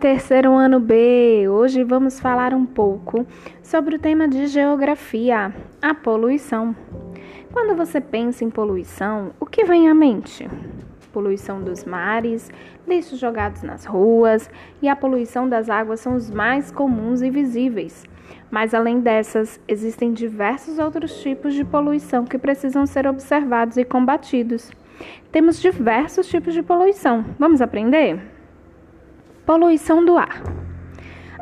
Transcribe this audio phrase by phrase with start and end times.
[0.00, 1.46] terceiro ano B.
[1.46, 3.26] Hoje vamos falar um pouco
[3.62, 6.74] sobre o tema de geografia, a poluição.
[7.52, 10.48] Quando você pensa em poluição, o que vem à mente?
[11.12, 12.50] Poluição dos mares,
[12.88, 14.48] lixos jogados nas ruas
[14.80, 18.06] e a poluição das águas são os mais comuns e visíveis.
[18.50, 24.70] Mas além dessas, existem diversos outros tipos de poluição que precisam ser observados e combatidos.
[25.30, 27.22] Temos diversos tipos de poluição.
[27.38, 28.39] Vamos aprender?
[29.50, 30.40] Poluição do ar.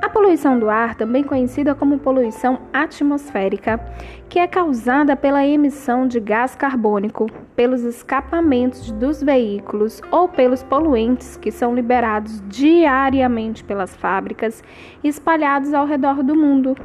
[0.00, 3.80] A poluição do ar, também conhecida como poluição atmosférica,
[4.28, 11.36] que é causada pela emissão de gás carbônico, pelos escapamentos dos veículos ou pelos poluentes
[11.36, 14.62] que são liberados diariamente pelas fábricas
[15.02, 16.76] espalhados ao redor do mundo.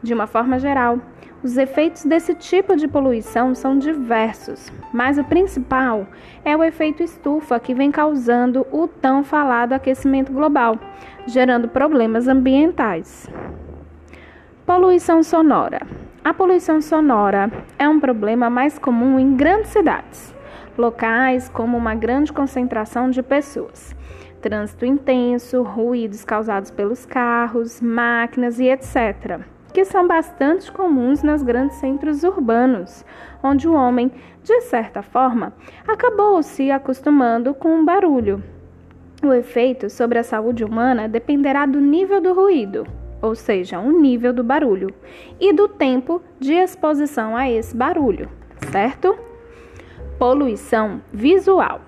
[0.00, 1.00] De uma forma geral,
[1.40, 6.04] os efeitos desse tipo de poluição são diversos, mas o principal
[6.44, 10.76] é o efeito estufa que vem causando o tão falado aquecimento global,
[11.28, 13.30] gerando problemas ambientais.
[14.66, 15.80] Poluição sonora.
[16.24, 20.34] A poluição sonora é um problema mais comum em grandes cidades,
[20.76, 23.94] locais como uma grande concentração de pessoas.
[24.42, 31.76] Trânsito intenso, ruídos causados pelos carros, máquinas e etc que são bastante comuns nos grandes
[31.76, 33.04] centros urbanos,
[33.42, 34.10] onde o homem,
[34.42, 35.52] de certa forma,
[35.86, 38.42] acabou se acostumando com o barulho.
[39.22, 42.86] O efeito sobre a saúde humana dependerá do nível do ruído,
[43.20, 44.94] ou seja, o nível do barulho,
[45.40, 48.28] e do tempo de exposição a esse barulho,
[48.70, 49.18] certo?
[50.18, 51.80] Poluição visual.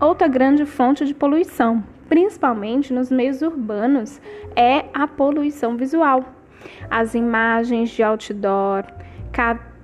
[0.00, 4.20] Outra grande fonte de poluição, principalmente nos meios urbanos,
[4.54, 6.24] é a poluição visual.
[6.90, 8.84] As imagens de outdoor,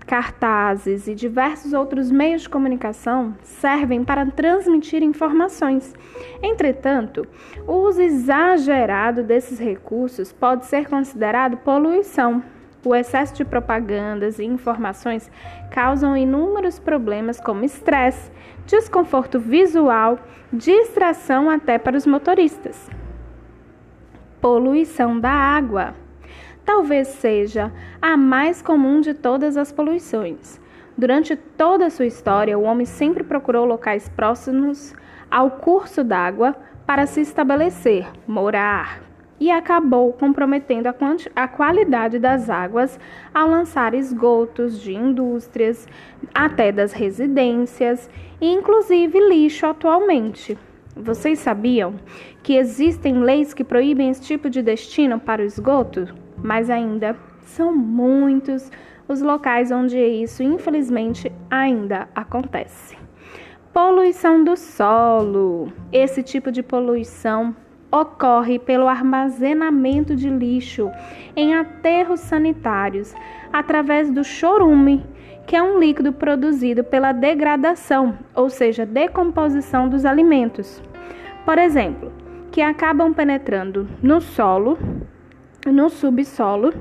[0.09, 5.95] cartazes e diversos outros meios de comunicação servem para transmitir informações.
[6.43, 7.27] Entretanto,
[7.67, 12.43] o uso exagerado desses recursos pode ser considerado poluição.
[12.83, 15.31] O excesso de propagandas e informações
[15.71, 18.31] causam inúmeros problemas como estresse,
[18.67, 20.19] desconforto visual,
[20.51, 22.89] distração até para os motoristas.
[24.41, 25.95] Poluição da água
[26.69, 30.61] talvez seja a mais comum de todas as poluições.
[30.99, 34.95] Durante toda a sua história, o homem sempre procurou locais próximos
[35.31, 36.55] ao curso d'água
[36.87, 39.01] para se estabelecer, morar,
[39.41, 40.95] e acabou comprometendo a,
[41.35, 43.01] a, qualidade das águas
[43.33, 45.89] ao lançar esgotos de indústrias,
[46.35, 50.59] até das residências, e inclusive lixo atualmente.
[50.95, 51.95] Vocês sabiam
[52.43, 56.28] que existem leis que proíbem esse tipo de destino para o esgoto?
[56.43, 58.71] Mas ainda são muitos
[59.09, 62.97] os locais onde isso, infelizmente, ainda acontece.
[63.73, 65.73] Poluição do solo.
[65.91, 67.57] Esse tipo de poluição
[67.91, 70.91] ocorre pelo armazenamento de lixo
[71.35, 73.15] em aterros sanitários
[73.51, 75.05] através do chorume,
[75.47, 80.83] que é um líquido produzido pela degradação, ou seja, decomposição dos alimentos.
[81.47, 82.13] Por exemplo,
[82.51, 84.77] que acabam penetrando no solo
[85.73, 86.73] no subsolo,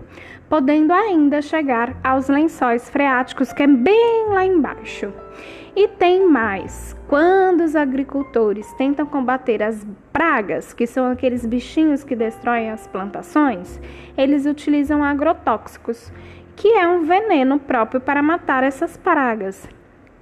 [0.50, 5.12] podendo ainda chegar aos lençóis freáticos, que é bem lá embaixo.
[5.76, 12.16] E tem mais: quando os agricultores tentam combater as pragas, que são aqueles bichinhos que
[12.16, 13.80] destroem as plantações,
[14.18, 16.12] eles utilizam agrotóxicos,
[16.56, 19.70] que é um veneno próprio para matar essas pragas.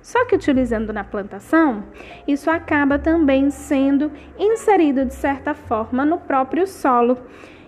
[0.01, 1.83] Só que utilizando na plantação,
[2.27, 7.17] isso acaba também sendo inserido de certa forma no próprio solo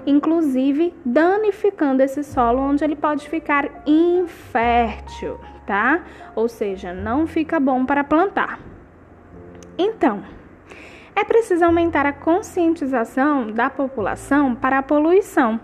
[0.07, 6.05] inclusive danificando esse solo onde ele pode ficar infértil, tá?
[6.33, 8.59] Ou seja, não fica bom para plantar.
[9.77, 10.23] Então,
[11.13, 15.59] é preciso aumentar a conscientização da população para a poluição,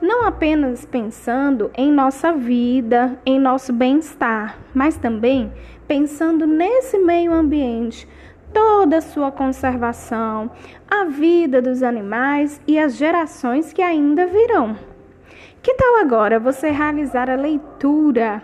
[0.00, 5.52] não apenas pensando em nossa vida, em nosso bem-estar, mas também
[5.86, 8.08] pensando nesse meio ambiente
[8.52, 10.50] toda a sua conservação,
[10.90, 14.76] a vida dos animais e as gerações que ainda virão.
[15.62, 18.42] Que tal agora você realizar a leitura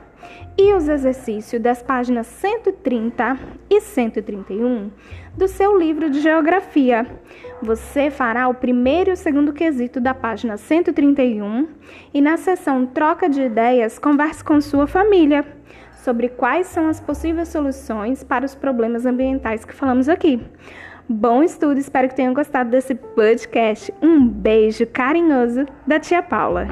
[0.57, 3.39] e os exercícios das páginas 130
[3.71, 4.91] e 131
[5.37, 7.07] do seu livro de geografia?
[7.63, 11.69] Você fará o primeiro e o segundo quesito da página 131
[12.15, 15.45] e na sessão Troca de Ideias converse com sua família
[16.05, 20.41] sobre quais são as possíveis soluções para os problemas ambientais que falamos aqui.
[21.09, 23.93] Bom estudo, espero que tenham gostado desse podcast.
[24.03, 26.67] Um beijo carinhoso da tia Paula.